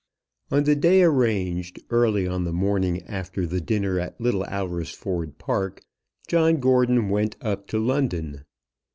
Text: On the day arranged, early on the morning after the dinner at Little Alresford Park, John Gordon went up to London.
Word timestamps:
On 0.49 0.63
the 0.63 0.75
day 0.75 1.03
arranged, 1.03 1.79
early 1.91 2.27
on 2.27 2.43
the 2.43 2.51
morning 2.51 3.03
after 3.03 3.45
the 3.45 3.61
dinner 3.61 3.99
at 3.99 4.19
Little 4.19 4.43
Alresford 4.45 5.37
Park, 5.37 5.83
John 6.27 6.59
Gordon 6.59 7.07
went 7.09 7.35
up 7.39 7.67
to 7.67 7.77
London. 7.77 8.45